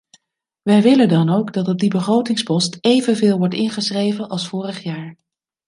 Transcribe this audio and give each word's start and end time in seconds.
Wij 0.61 0.81
willen 0.81 1.09
dan 1.09 1.29
ook 1.29 1.53
dat 1.53 1.67
op 1.67 1.79
die 1.79 1.89
begrotingspost 1.89 2.77
evenveel 2.79 3.37
wordt 3.37 3.53
ingeschreven 3.53 4.29
als 4.29 4.47
vorig 4.47 4.83
jaar. 4.83 5.17